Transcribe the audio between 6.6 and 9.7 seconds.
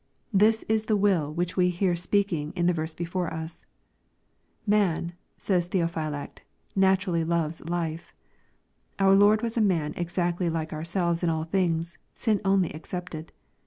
naturally loves hfe." Our Lord was a